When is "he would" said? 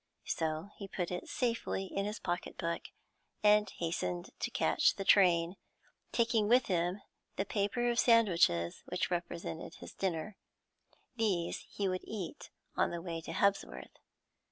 11.69-12.01